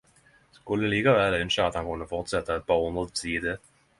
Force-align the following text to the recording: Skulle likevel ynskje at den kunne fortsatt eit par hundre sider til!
Skulle 0.61 0.87
likevel 0.93 1.37
ynskje 1.41 1.67
at 1.67 1.77
den 1.77 1.85
kunne 1.91 2.09
fortsatt 2.13 2.51
eit 2.55 2.65
par 2.71 2.83
hundre 2.87 3.05
sider 3.23 3.45
til! 3.63 3.71